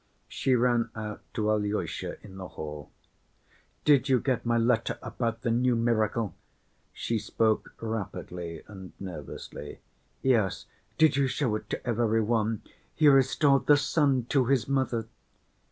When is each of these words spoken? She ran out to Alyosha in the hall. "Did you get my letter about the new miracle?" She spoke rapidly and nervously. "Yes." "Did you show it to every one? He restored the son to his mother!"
She 0.27 0.55
ran 0.55 0.89
out 0.95 1.21
to 1.35 1.51
Alyosha 1.51 2.17
in 2.25 2.37
the 2.37 2.47
hall. 2.47 2.89
"Did 3.85 4.09
you 4.09 4.19
get 4.19 4.47
my 4.47 4.57
letter 4.57 4.97
about 5.03 5.43
the 5.43 5.51
new 5.51 5.75
miracle?" 5.75 6.33
She 6.91 7.19
spoke 7.19 7.75
rapidly 7.79 8.63
and 8.67 8.93
nervously. 8.99 9.79
"Yes." 10.23 10.65
"Did 10.97 11.17
you 11.17 11.27
show 11.27 11.55
it 11.55 11.69
to 11.69 11.87
every 11.87 12.19
one? 12.19 12.63
He 12.95 13.07
restored 13.09 13.67
the 13.67 13.77
son 13.77 14.25
to 14.29 14.45
his 14.45 14.67
mother!" 14.67 15.07